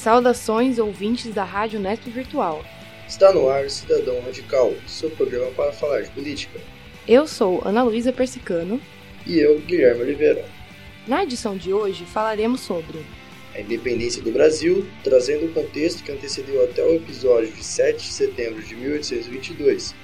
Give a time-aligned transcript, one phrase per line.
[0.00, 2.64] Saudações ouvintes da Rádio Nesp Virtual.
[3.06, 6.58] Está no ar Cidadão Radical, seu programa para falar de política.
[7.06, 8.80] Eu sou Ana Luísa Persicano.
[9.26, 10.42] E eu, Guilherme Oliveira.
[11.06, 13.04] Na edição de hoje falaremos sobre
[13.54, 18.10] a independência do Brasil, trazendo o contexto que antecedeu até o episódio de 7 de
[18.10, 19.94] setembro de 1822.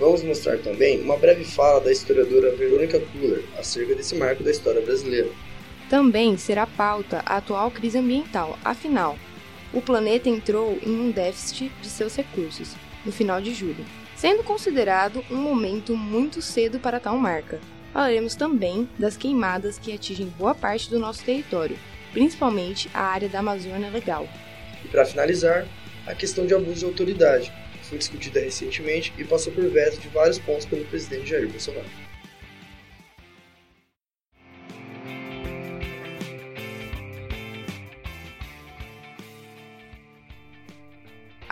[0.00, 4.82] Vamos mostrar também uma breve fala da historiadora Verônica Kuller acerca desse marco da história
[4.82, 5.30] brasileira.
[5.88, 9.16] Também será pauta a atual crise ambiental, afinal,
[9.74, 12.74] o planeta entrou em um déficit de seus recursos
[13.04, 13.84] no final de julho,
[14.14, 17.60] sendo considerado um momento muito cedo para tal marca.
[17.92, 21.76] Falaremos também das queimadas que atingem boa parte do nosso território,
[22.12, 24.28] principalmente a área da Amazônia Legal.
[24.84, 25.66] E para finalizar,
[26.06, 30.08] a questão de abuso de autoridade, que foi discutida recentemente e passou por veto de
[30.08, 32.03] vários pontos pelo presidente Jair Bolsonaro.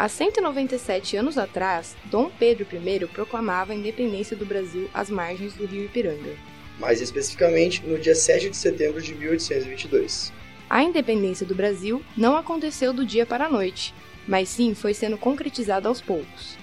[0.02, 5.64] Há 197 anos atrás, Dom Pedro I proclamava a independência do Brasil às margens do
[5.64, 6.34] rio Ipiranga.
[6.80, 10.32] Mais especificamente, no dia 7 de setembro de 1822.
[10.68, 13.94] A independência do Brasil não aconteceu do dia para a noite,
[14.26, 16.58] mas sim foi sendo concretizada aos poucos.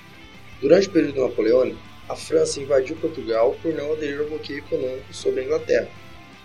[0.59, 5.39] Durante o período napoleônico, a França invadiu Portugal por não aderir ao bloqueio econômico sobre
[5.39, 5.87] a Inglaterra.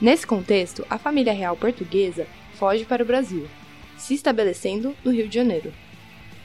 [0.01, 2.25] Nesse contexto, a família real portuguesa
[2.57, 3.49] foge para o Brasil,
[3.99, 5.73] se estabelecendo no Rio de Janeiro.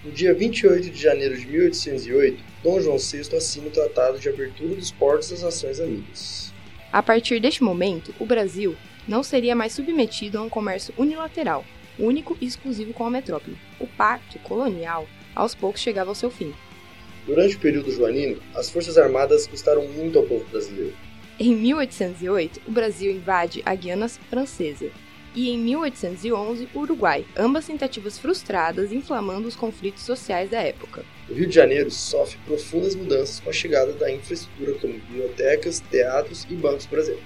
[0.02, 4.76] No dia 28 de janeiro de 1808, Dom João VI assina o Tratado de Abertura
[4.76, 6.54] dos Portos das Nações Amigas.
[6.90, 11.66] A partir deste momento, o Brasil não seria mais submetido a um comércio unilateral,
[12.00, 13.58] único e exclusivo com a metrópole.
[13.78, 16.54] O pacto colonial aos poucos chegava ao seu fim.
[17.26, 20.96] Durante o período joanino, as Forças Armadas custaram muito ao povo brasileiro.
[21.38, 24.90] Em 1808, o Brasil invade a Guiana Francesa
[25.36, 31.06] e em 1811 o Uruguai, ambas tentativas frustradas inflamando os conflitos sociais da época.
[31.30, 36.46] O Rio de Janeiro sofre profundas mudanças com a chegada da infraestrutura como bibliotecas, teatros
[36.50, 37.24] e bancos, exemplo.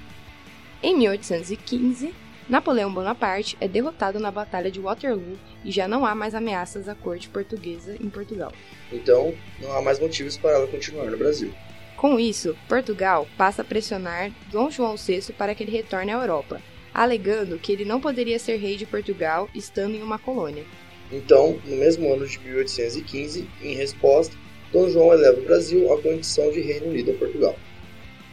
[0.81, 2.13] Em 1815,
[2.49, 6.95] Napoleão Bonaparte é derrotado na Batalha de Waterloo e já não há mais ameaças à
[6.95, 8.51] corte portuguesa em Portugal.
[8.91, 11.53] Então, não há mais motivos para ela continuar no Brasil.
[11.95, 16.61] Com isso, Portugal passa a pressionar Dom João VI para que ele retorne à Europa,
[16.93, 20.63] alegando que ele não poderia ser rei de Portugal estando em uma colônia.
[21.11, 24.35] Então, no mesmo ano de 1815, em resposta,
[24.71, 27.55] Dom João eleva o Brasil à condição de Reino Unido a Portugal.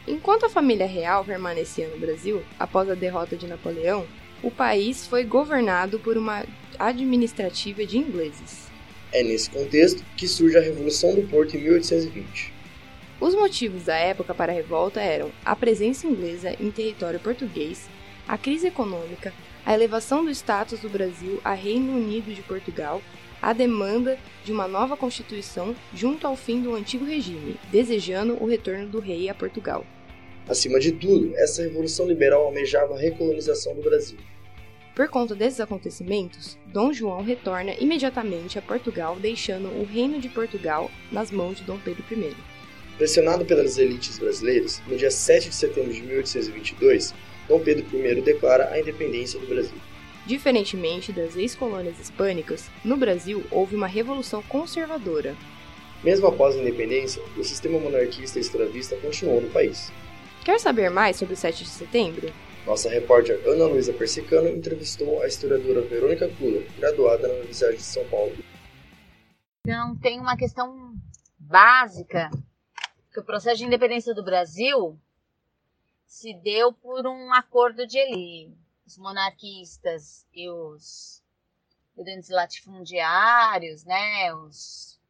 [0.06, 4.06] Enquanto a família real permanecia no Brasil, após a derrota de Napoleão,
[4.42, 6.44] o país foi governado por uma
[6.78, 8.70] administrativa de ingleses.
[9.12, 12.52] É nesse contexto que surge a Revolução do Porto em 1820.
[13.20, 17.86] Os motivos da época para a revolta eram a presença inglesa em território português
[18.30, 19.34] a crise econômica,
[19.66, 23.02] a elevação do status do Brasil a Reino Unido de Portugal,
[23.42, 28.86] a demanda de uma nova Constituição junto ao fim do antigo regime, desejando o retorno
[28.86, 29.84] do rei a Portugal.
[30.48, 34.18] Acima de tudo, essa revolução liberal almejava a recolonização do Brasil.
[34.94, 40.88] Por conta desses acontecimentos, Dom João retorna imediatamente a Portugal, deixando o Reino de Portugal
[41.10, 42.36] nas mãos de Dom Pedro I.
[42.96, 47.12] Pressionado pelas elites brasileiras, no dia 7 de setembro de 1822,
[47.50, 49.76] Dom Pedro I declara a independência do Brasil.
[50.24, 55.34] Diferentemente das ex-colônias hispânicas, no Brasil houve uma revolução conservadora.
[56.04, 59.90] Mesmo após a independência, o sistema monarquista e escravista continuou no país.
[60.44, 62.32] Quer saber mais sobre o 7 de setembro?
[62.64, 68.04] Nossa repórter Ana Luísa Persicano entrevistou a historiadora Verônica Kula, graduada na Universidade de São
[68.04, 68.32] Paulo.
[69.66, 70.94] Então, tem uma questão
[71.36, 72.30] básica
[73.12, 74.96] que o processo de independência do Brasil
[76.10, 78.58] se deu por um acordo de elite.
[78.84, 81.22] Os monarquistas e os
[81.96, 85.00] grandes latifundiários, né, os,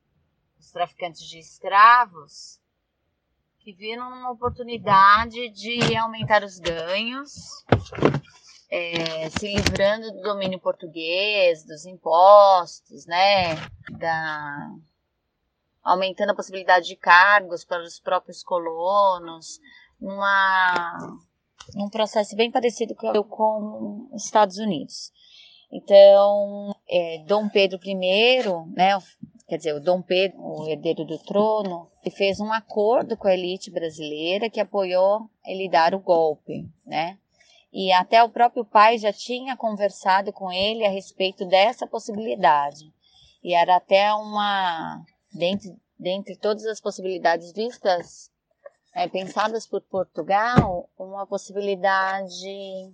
[0.59, 2.60] os traficantes de escravos,
[3.60, 7.65] que viram uma oportunidade de aumentar os ganhos,
[8.69, 13.54] é, se livrando do domínio português, dos impostos, né,
[13.98, 14.71] da
[15.83, 19.59] aumentando a possibilidade de cargos para os próprios colonos,
[20.00, 21.18] numa,
[21.74, 25.12] num processo bem parecido com, com os Estados Unidos.
[25.72, 27.94] Então, é, Dom Pedro I,
[28.74, 28.98] né,
[29.47, 33.34] quer dizer, o Dom Pedro, o herdeiro do trono, ele fez um acordo com a
[33.34, 37.18] elite brasileira que apoiou ele dar o golpe, né?
[37.72, 42.92] E até o próprio pai já tinha conversado com ele a respeito dessa possibilidade.
[43.44, 48.30] E era até uma, dentre, dentre todas as possibilidades vistas
[48.95, 52.92] é, pensadas por Portugal uma possibilidade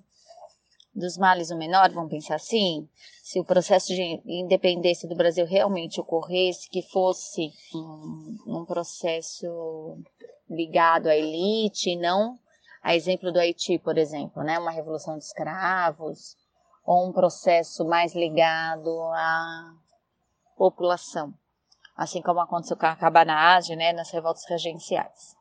[0.94, 2.88] dos males o menor, vamos pensar assim,
[3.22, 9.98] se o processo de independência do Brasil realmente ocorresse, que fosse um, um processo
[10.48, 12.38] ligado à elite, e não
[12.82, 16.37] a exemplo do Haiti, por exemplo, né, uma revolução de escravos,
[16.84, 19.75] ou um processo mais ligado à
[20.56, 21.34] população,
[21.96, 25.35] assim como aconteceu com a cabanagem, né, nas revoltas regenciais.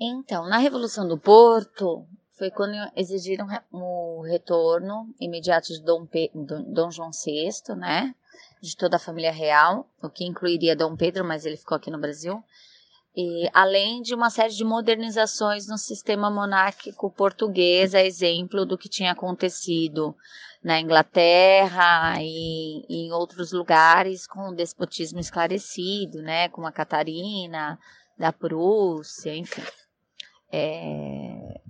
[0.00, 2.06] Então, na Revolução do Porto,
[2.38, 8.14] foi quando exigiram o retorno imediato de Dom, Pe Dom João VI, né,
[8.62, 11.98] de toda a família real, o que incluiria Dom Pedro, mas ele ficou aqui no
[11.98, 12.40] Brasil,
[13.16, 18.88] e, além de uma série de modernizações no sistema monárquico português, a exemplo do que
[18.88, 20.14] tinha acontecido
[20.62, 27.76] na Inglaterra e, e em outros lugares com o despotismo esclarecido, né, como a Catarina,
[28.16, 29.62] da Prússia, enfim.
[30.50, 31.60] É,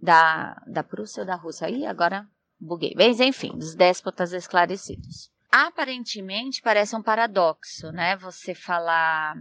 [0.00, 1.66] da, da Prússia ou da Rússia?
[1.66, 2.26] Aí agora
[2.58, 2.94] buguei.
[2.96, 5.30] Mas enfim, dos déspotas esclarecidos.
[5.50, 8.16] Aparentemente parece um paradoxo, né?
[8.16, 9.36] Você falar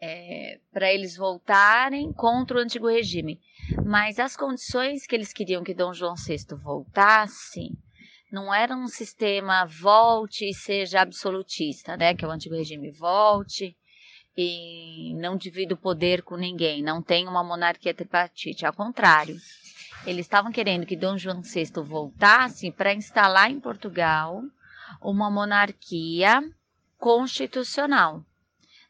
[0.00, 3.40] é, para eles voltarem contra o antigo regime.
[3.84, 7.70] Mas as condições que eles queriam que Dom João VI voltasse
[8.30, 12.14] não era um sistema volte e seja absolutista, né?
[12.14, 13.76] Que é o antigo regime volte
[14.36, 18.66] e não divida o poder com ninguém, não tem uma monarquia tripartite.
[18.66, 19.36] Ao contrário,
[20.06, 24.42] eles estavam querendo que Dom João VI voltasse para instalar em Portugal
[25.00, 26.42] uma monarquia
[26.98, 28.24] constitucional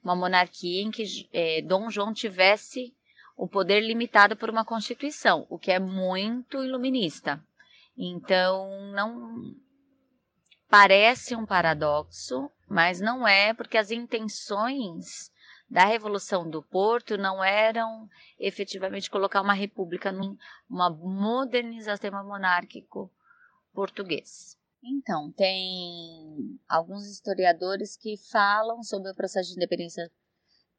[0.04, 2.94] uma monarquia em que é, Dom João tivesse
[3.36, 7.42] o poder limitado por uma constituição, o que é muito iluminista.
[7.96, 9.54] Então, não
[10.68, 15.32] parece um paradoxo, mas não é, porque as intenções
[15.68, 18.08] da Revolução do Porto não eram
[18.38, 23.10] efetivamente colocar uma república numa modernização sistema monárquico
[23.72, 24.56] português.
[24.82, 30.10] Então, tem alguns historiadores que falam sobre o processo de independência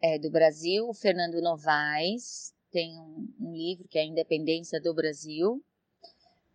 [0.01, 0.87] é, do Brasil.
[0.87, 5.63] O Fernando Novaes tem um, um livro que é a Independência do Brasil.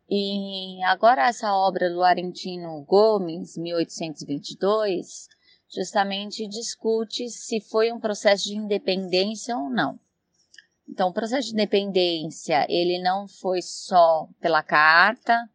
[0.09, 5.29] E agora essa obra do Arentino Gomes, 1822,
[5.70, 9.99] justamente discute se foi um processo de independência ou não.
[10.88, 15.49] Então, o processo de independência, ele não foi só pela carta,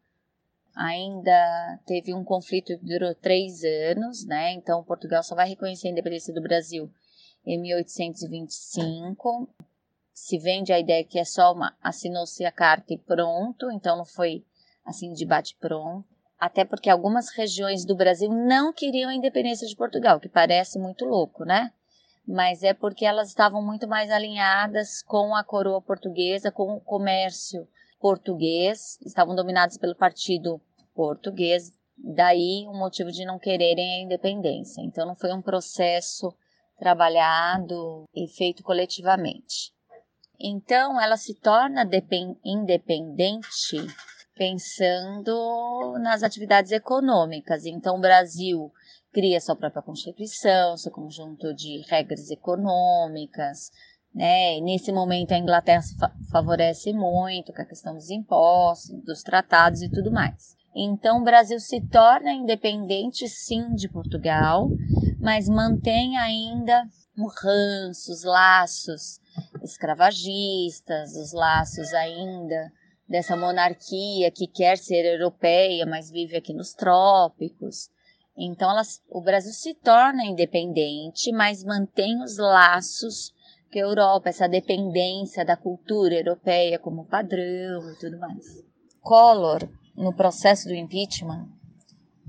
[0.74, 4.52] ainda teve um conflito que durou três anos, né?
[4.52, 6.90] Então, Portugal só vai reconhecer a independência do Brasil
[7.44, 9.48] em 1825.
[10.12, 14.06] Se vende a ideia que é só uma assinou-se a carta e pronto, então não
[14.06, 14.42] foi
[14.84, 16.15] assim de bate pronto.
[16.38, 21.04] Até porque algumas regiões do Brasil não queriam a independência de Portugal, que parece muito
[21.04, 21.72] louco, né?
[22.26, 27.66] Mas é porque elas estavam muito mais alinhadas com a coroa portuguesa, com o comércio
[28.00, 30.60] português, estavam dominados pelo partido
[30.94, 34.82] português, daí o motivo de não quererem a independência.
[34.82, 36.34] Então não foi um processo
[36.78, 39.72] trabalhado e feito coletivamente.
[40.38, 41.88] Então ela se torna
[42.44, 43.76] independente
[44.36, 47.64] pensando nas atividades econômicas.
[47.64, 48.70] Então o Brasil
[49.12, 53.70] cria sua própria constituição, seu conjunto de regras econômicas,
[54.14, 54.60] né?
[54.60, 59.80] Nesse momento a Inglaterra se fa favorece muito com a questão dos impostos, dos tratados
[59.80, 60.54] e tudo mais.
[60.74, 64.68] Então o Brasil se torna independente sim de Portugal,
[65.18, 69.18] mas mantém ainda o ranço, os laços
[69.62, 72.70] escravagistas, os laços ainda
[73.08, 77.88] dessa monarquia que quer ser europeia, mas vive aqui nos trópicos.
[78.36, 83.32] Então ela, o Brasil se torna independente, mas mantém os laços
[83.70, 88.64] que a Europa, essa dependência da cultura europeia como padrão e tudo mais.
[89.00, 91.48] Collor, no processo do impeachment,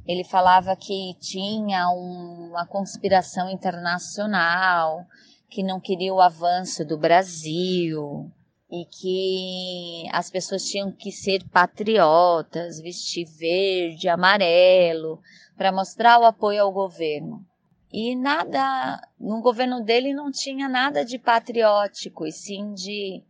[0.08, 5.06] ele falava que tinha um, uma conspiração internacional,
[5.50, 8.32] que não queria o avanço do Brasil
[8.70, 15.22] e que as pessoas tinham que ser patriotas, vestir verde, amarelo,
[15.56, 17.46] para mostrar o apoio ao governo.
[17.92, 23.24] E nada, no governo dele não tinha nada de patriótico, e sim de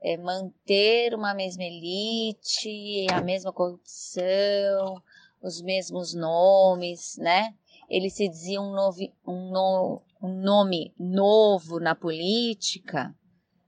[0.00, 5.02] é, manter uma mesma elite, a mesma corrupção,
[5.42, 7.52] os mesmos nomes, né?
[7.88, 13.14] Ele se dizia um, novo, um, no, um nome novo na política,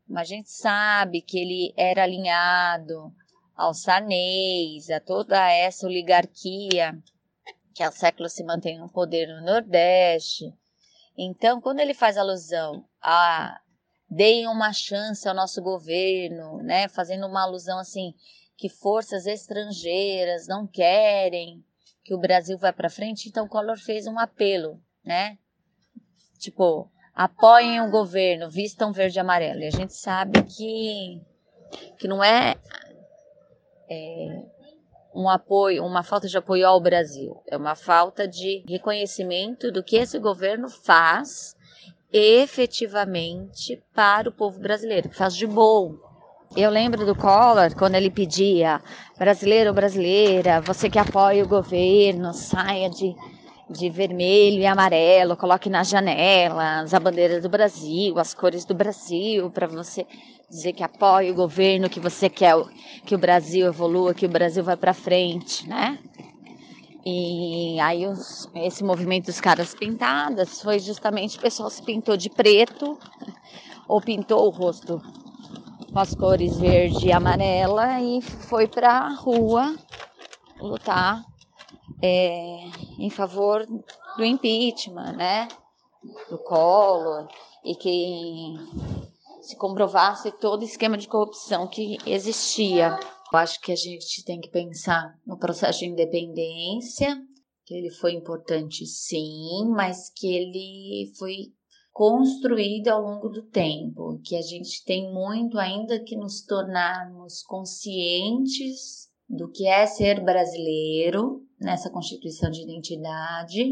[0.08, 3.12] mas a gente sabe que ele era alinhado
[3.54, 6.96] aos sarnês, a toda essa oligarquia
[7.74, 10.44] que há séculos se mantém no poder no Nordeste.
[11.16, 13.60] Então, quando ele faz alusão a
[14.08, 18.14] deem uma chance ao nosso governo, né, fazendo uma alusão assim
[18.56, 21.64] que forças estrangeiras não querem
[22.04, 25.36] que o Brasil vá para frente, então Collor fez um apelo, né?
[26.38, 29.60] Tipo, apoiem o governo, vistam verde e amarelo.
[29.60, 31.18] E a gente sabe que,
[31.98, 32.54] que não é,
[33.90, 34.42] é
[35.14, 39.96] um apoio, uma falta de apoio ao Brasil, é uma falta de reconhecimento do que
[39.96, 41.56] esse governo faz
[42.12, 45.94] efetivamente para o povo brasileiro, que faz de bom.
[46.54, 48.80] Eu lembro do Collor quando ele pedia
[49.18, 53.14] brasileiro brasileira, você que apoia o governo, saia de,
[53.68, 59.50] de vermelho e amarelo, coloque nas janelas a bandeira do Brasil, as cores do Brasil,
[59.50, 60.06] para você
[60.48, 62.54] dizer que apoia o governo, que você quer
[63.04, 65.98] que o Brasil evolua, que o Brasil vai para frente, né?
[67.04, 72.28] E aí os, esse movimento dos caras pintadas foi justamente o pessoal se pintou de
[72.28, 72.98] preto
[73.88, 75.00] ou pintou o rosto
[75.92, 79.76] com as cores verde e amarela e foi para a rua
[80.60, 81.24] lutar
[82.02, 82.58] é,
[82.98, 83.66] em favor
[84.16, 85.48] do impeachment, né?
[86.30, 87.28] Do Collor
[87.64, 88.54] e que
[89.42, 92.98] se comprovasse todo esquema de corrupção que existia.
[93.32, 97.16] Eu acho que a gente tem que pensar no processo de independência,
[97.64, 101.52] que ele foi importante sim, mas que ele foi
[101.92, 109.08] construído ao longo do tempo, que a gente tem muito ainda que nos tornarmos conscientes
[109.28, 113.62] do que é ser brasileiro nessa constituição de identidade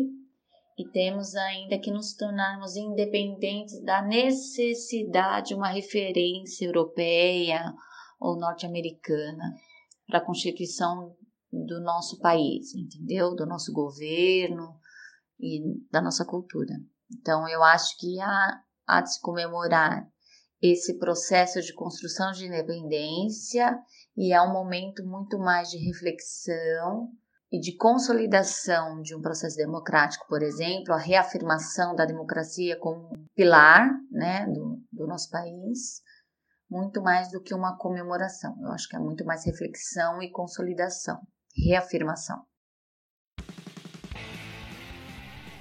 [0.76, 7.72] e temos ainda que nos tornarmos independentes da necessidade de uma referência europeia
[8.18, 9.54] ou norte-americana
[10.06, 11.14] para a constituição
[11.52, 13.34] do nosso país, entendeu?
[13.34, 14.76] Do nosso governo
[15.38, 16.74] e da nossa cultura.
[17.12, 20.08] Então, eu acho que há, há de se comemorar
[20.60, 23.78] esse processo de construção de independência
[24.16, 27.12] e é um momento muito mais de reflexão
[27.54, 33.88] e de consolidação de um processo democrático, por exemplo, a reafirmação da democracia como pilar
[34.10, 36.02] né, do, do nosso país,
[36.68, 38.56] muito mais do que uma comemoração.
[38.60, 41.20] Eu acho que é muito mais reflexão e consolidação,
[41.56, 42.42] reafirmação.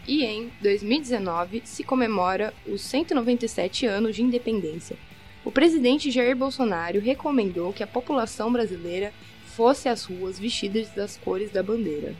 [0.07, 4.97] E em 2019 se comemora os 197 anos de independência.
[5.45, 9.13] O presidente Jair Bolsonaro recomendou que a população brasileira
[9.55, 12.15] fosse às ruas vestidas das cores da bandeira.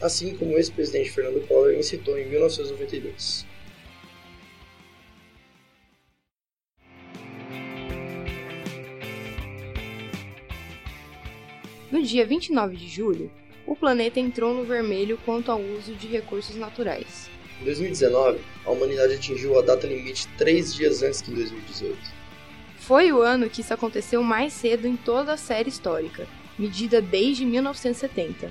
[0.00, 3.46] Assim como o ex-presidente Fernando Collor incitou em 1992.
[11.90, 13.30] No dia 29 de julho,
[13.66, 17.28] o planeta entrou no vermelho quanto ao uso de recursos naturais.
[17.60, 21.96] Em 2019, a humanidade atingiu a data limite três dias antes que em 2018.
[22.78, 27.44] Foi o ano que isso aconteceu mais cedo em toda a série histórica, medida desde
[27.44, 28.50] 1970.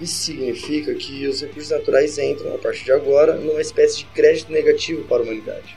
[0.00, 4.50] Isso significa que os recursos naturais entram, a partir de agora, numa espécie de crédito
[4.50, 5.76] negativo para a humanidade.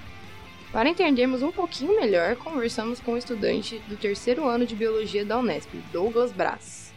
[0.72, 5.40] Para entendermos um pouquinho melhor, conversamos com o estudante do terceiro ano de Biologia da
[5.40, 6.94] Unesp, Douglas Braz.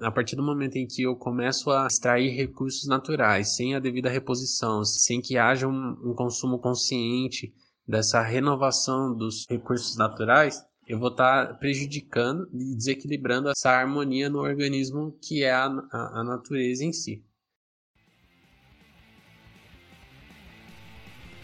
[0.00, 4.08] A partir do momento em que eu começo a extrair recursos naturais sem a devida
[4.08, 7.52] reposição, sem que haja um, um consumo consciente
[7.86, 14.40] dessa renovação dos recursos naturais, eu vou estar tá prejudicando e desequilibrando essa harmonia no
[14.40, 17.22] organismo que é a, a, a natureza em si.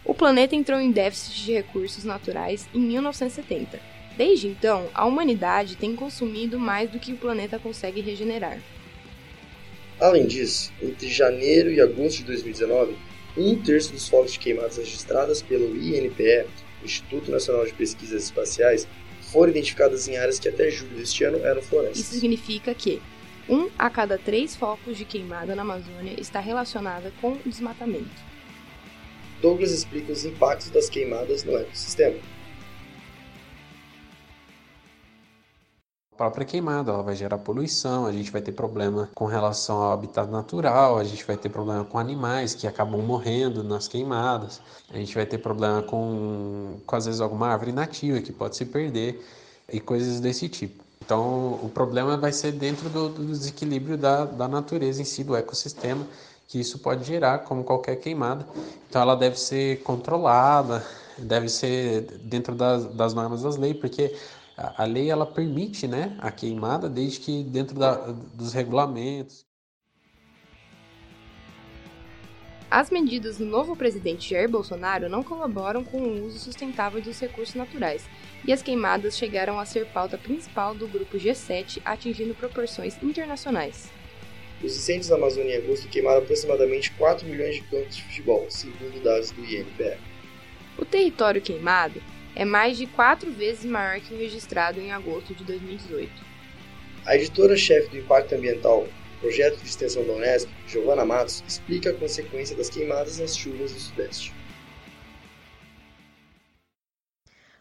[0.04, 3.78] O planeta entrou em déficit de recursos naturais em 1970.
[4.16, 8.60] Desde então, a humanidade tem consumido mais do que o planeta consegue regenerar.
[10.00, 12.96] Além disso, entre janeiro e agosto de 2019,
[13.36, 16.46] um terço dos fogos de queimadas registradas pelo INPE,
[16.82, 18.88] Instituto Nacional de Pesquisas Espaciais,
[19.32, 21.98] foram identificadas em áreas que até julho deste ano eram florestas.
[21.98, 23.00] Isso significa que
[23.48, 28.26] um a cada três focos de queimada na Amazônia está relacionada com desmatamento.
[29.40, 32.16] Douglas explica os impactos das queimadas no ecossistema.
[36.16, 40.30] Própria queimada ela vai gerar poluição, a gente vai ter problema com relação ao habitat
[40.30, 44.60] natural, a gente vai ter problema com animais que acabam morrendo nas queimadas,
[44.92, 48.64] a gente vai ter problema com, com às vezes alguma árvore nativa que pode se
[48.64, 49.22] perder
[49.70, 50.82] e coisas desse tipo.
[51.04, 55.36] Então o problema vai ser dentro do, do desequilíbrio da, da natureza em si, do
[55.36, 56.06] ecossistema,
[56.48, 58.46] que isso pode gerar, como qualquer queimada.
[58.88, 60.84] Então ela deve ser controlada,
[61.18, 64.16] deve ser dentro das, das normas das leis, porque
[64.56, 69.44] a, lei ela permite né, a queimada desde que dentro da, dos regulamentos.
[72.70, 77.54] As medidas do novo presidente Jair Bolsonaro não colaboram com o uso sustentável dos recursos
[77.54, 78.04] naturais,
[78.44, 83.88] e as queimadas chegaram a ser pauta principal do grupo G7, atingindo proporções internacionais.
[84.64, 89.02] Os incêndios da Amazônia em agosto queimaram aproximadamente 4 milhões de campos de futebol, segundo
[89.02, 89.98] dados do INPE.
[90.76, 92.02] O território queimado
[92.36, 96.12] é mais de quatro vezes maior que o registrado em agosto de 2018.
[97.06, 98.86] A editora-chefe do Impacto Ambiental,
[99.20, 103.80] projeto de extensão da Unesp, Giovana Matos, explica a consequência das queimadas nas chuvas do
[103.80, 104.34] Sudeste.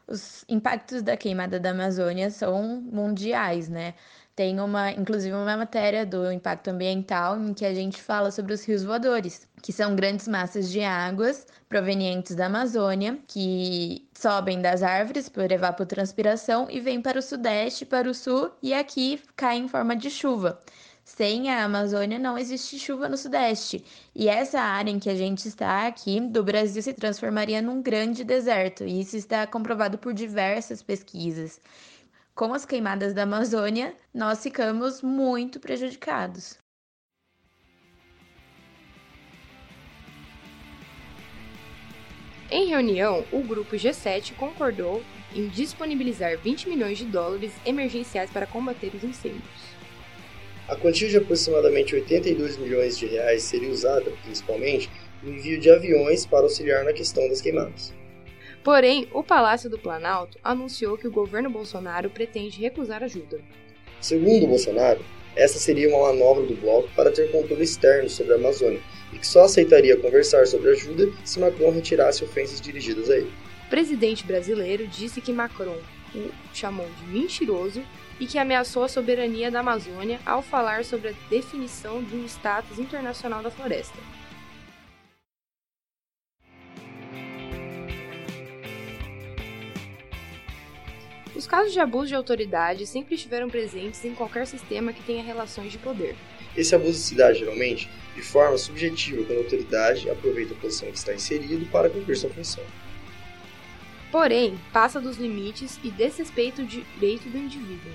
[0.07, 3.95] Os impactos da queimada da Amazônia são mundiais, né?
[4.35, 8.65] Tem uma, inclusive, uma matéria do impacto ambiental em que a gente fala sobre os
[8.65, 15.29] rios voadores, que são grandes massas de águas provenientes da Amazônia que sobem das árvores
[15.29, 19.95] por evapotranspiração e vêm para o sudeste, para o sul e aqui caem em forma
[19.95, 20.59] de chuva.
[21.05, 23.85] Sem a Amazônia não existe chuva no Sudeste.
[24.13, 28.23] E essa área em que a gente está aqui do Brasil se transformaria num grande
[28.23, 28.83] deserto.
[28.83, 31.61] E isso está comprovado por diversas pesquisas
[32.35, 36.57] com as queimadas da Amazônia, nós ficamos muito prejudicados.
[42.51, 45.01] Em reunião, o grupo G7 concordou
[45.33, 49.75] em disponibilizar 20 milhões de dólares emergenciais para combater os incêndios.
[50.67, 54.89] A quantia de aproximadamente 82 milhões de reais seria usada, principalmente,
[55.23, 57.93] no envio de aviões para auxiliar na questão das queimadas.
[58.65, 63.39] Porém, o Palácio do Planalto anunciou que o governo Bolsonaro pretende recusar ajuda.
[64.01, 65.05] Segundo Bolsonaro,
[65.35, 68.81] essa seria uma manobra do bloco para ter controle externo sobre a Amazônia
[69.13, 73.31] e que só aceitaria conversar sobre ajuda se Macron retirasse ofensas dirigidas a ele.
[73.67, 75.77] O presidente brasileiro disse que Macron
[76.15, 77.83] o chamou de mentiroso
[78.19, 82.79] e que ameaçou a soberania da Amazônia ao falar sobre a definição de um status
[82.79, 83.99] internacional da floresta.
[91.45, 95.71] Os casos de abuso de autoridade sempre estiveram presentes em qualquer sistema que tenha relações
[95.71, 96.15] de poder.
[96.57, 100.97] Esse abuso se dá, geralmente, de forma subjetiva, quando a autoridade aproveita a posição que
[100.97, 102.63] está inserido para cumprir sua função.
[104.11, 107.93] Porém, passa dos limites e desrespeita o direito do indivíduo.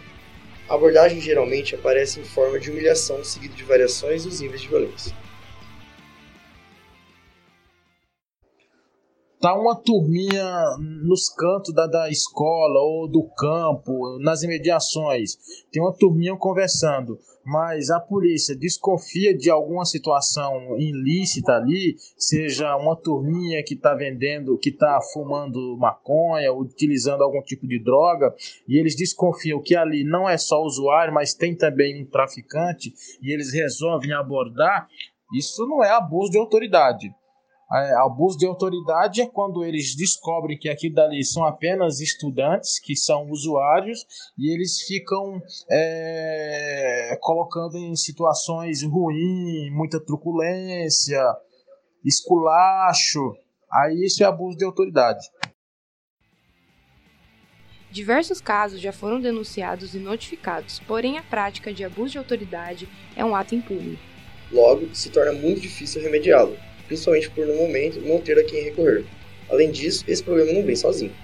[0.69, 5.13] A abordagem geralmente aparece em forma de humilhação seguida de variações dos níveis de violência.
[9.41, 15.37] Tá uma turminha nos cantos da, da escola ou do campo, nas imediações,
[15.73, 22.95] tem uma turminha conversando, mas a polícia desconfia de alguma situação ilícita ali, seja uma
[22.95, 28.35] turminha que está vendendo, que está fumando maconha, utilizando algum tipo de droga,
[28.69, 33.33] e eles desconfiam que ali não é só usuário, mas tem também um traficante, e
[33.33, 34.87] eles resolvem abordar,
[35.35, 37.11] isso não é abuso de autoridade
[37.71, 43.31] abuso de autoridade é quando eles descobrem que aquilo dali são apenas estudantes, que são
[43.31, 44.05] usuários,
[44.37, 51.23] e eles ficam é, colocando em situações ruins, muita truculência,
[52.05, 53.37] esculacho.
[53.73, 55.29] Aí isso é abuso de autoridade.
[57.89, 63.25] Diversos casos já foram denunciados e notificados, porém a prática de abuso de autoridade é
[63.25, 63.99] um ato impune.
[64.51, 66.57] Logo, se torna muito difícil remediá-lo
[66.91, 69.05] principalmente por no momento não ter a quem recorrer.
[69.49, 71.15] Além disso, esse problema não vem sozinho.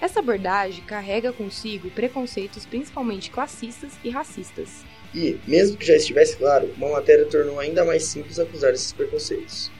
[0.00, 4.84] Essa abordagem carrega consigo preconceitos principalmente classistas e racistas.
[5.12, 9.70] E, mesmo que já estivesse claro, uma matéria tornou ainda mais simples acusar esses preconceitos.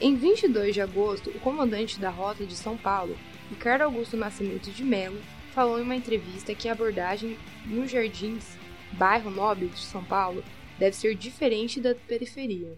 [0.00, 3.16] Em 22 de agosto, o comandante da Rota de São Paulo,
[3.50, 5.20] Ricardo Augusto Nascimento de Melo,
[5.54, 8.56] falou em uma entrevista que a abordagem nos Jardins,
[8.92, 10.42] bairro nobre de São Paulo,
[10.78, 12.76] deve ser diferente da periferia.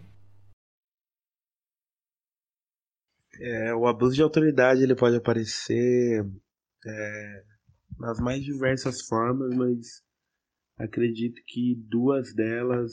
[3.40, 6.24] É, o abuso de autoridade ele pode aparecer
[6.86, 7.44] é,
[7.98, 10.02] nas mais diversas formas, mas
[10.78, 12.92] acredito que duas delas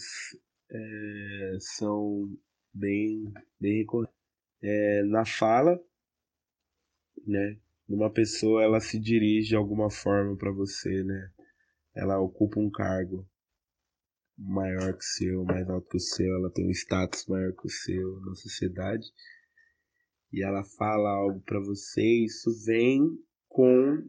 [0.69, 2.29] é, são
[2.73, 3.85] bem, bem.
[4.63, 5.79] É, na fala,
[7.25, 7.57] né?
[7.87, 11.31] Uma pessoa ela se dirige de alguma forma para você, né?
[11.93, 13.27] Ela ocupa um cargo
[14.37, 17.67] maior que o seu, mais alto que o seu, ela tem um status maior que
[17.67, 19.05] o seu na sociedade
[20.31, 23.17] e ela fala algo para você, isso vem
[23.47, 24.03] com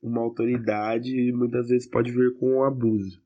[0.00, 3.20] uma autoridade e muitas vezes pode vir com um abuso.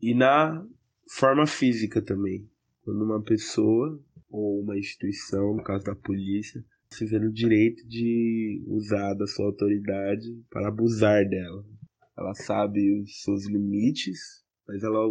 [0.00, 0.66] E na
[1.10, 2.48] forma física também.
[2.82, 8.62] Quando uma pessoa ou uma instituição, no caso da polícia, se vê no direito de
[8.66, 11.64] usar da sua autoridade para abusar dela.
[12.16, 15.06] Ela sabe os seus limites, mas ela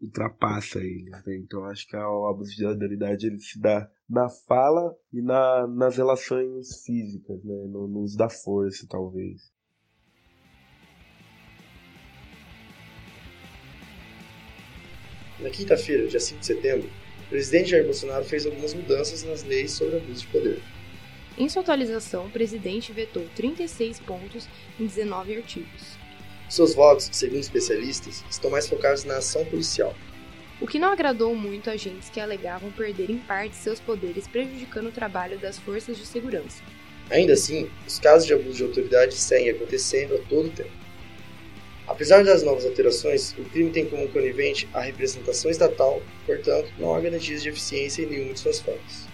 [0.00, 1.10] ultrapassa eles.
[1.10, 1.36] Né?
[1.38, 5.96] Então acho que o abuso de autoridade ele se dá na fala e na, nas
[5.96, 7.54] relações físicas, né?
[7.68, 9.52] no, no uso da força, talvez.
[15.38, 16.90] Na quinta-feira, dia 5 de setembro,
[17.26, 20.62] o presidente Jair Bolsonaro fez algumas mudanças nas leis sobre abuso de poder.
[21.38, 25.96] Em sua atualização, o presidente vetou 36 pontos em 19 artigos.
[26.48, 29.94] Seus votos, segundo especialistas, estão mais focados na ação policial,
[30.60, 34.92] o que não agradou muito agentes que alegavam perder em parte seus poderes prejudicando o
[34.92, 36.62] trabalho das forças de segurança.
[37.10, 40.70] Ainda assim, os casos de abuso de autoridade seguem acontecendo a todo tempo.
[41.88, 47.00] Apesar das novas alterações, o crime tem como conivente a representação estatal, portanto, não há
[47.00, 49.09] garantias de eficiência em nenhuma de suas formas.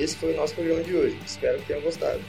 [0.00, 1.18] Esse foi o nosso programa de hoje.
[1.26, 2.20] Espero que tenham gostado.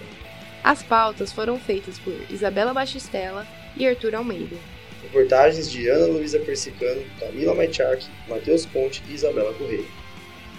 [0.62, 4.58] As pautas foram feitas por Isabela Batistella e Arthur Almeida.
[5.04, 9.86] Reportagens de Ana Luísa Persicano, Camila Maichak, Matheus Ponte e Isabela Correia.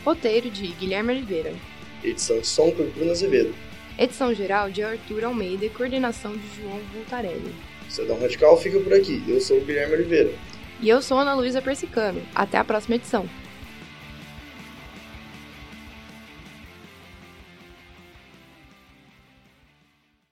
[0.02, 1.52] Roteiro de Guilherme Oliveira.
[2.02, 3.54] Edição de som por Bruno Azevedo.
[3.98, 7.54] Edição geral de Arthur Almeida e coordenação de João Voltarelli.
[7.90, 9.22] Cidadão Radical fica por aqui.
[9.28, 10.32] Eu sou o Guilherme Oliveira.
[10.80, 12.22] E eu sou Ana Luísa Persicano.
[12.34, 13.28] Até a próxima edição.